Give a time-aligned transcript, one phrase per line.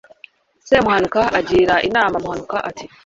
[0.69, 2.85] semuhanuka agira inama muhanuka ati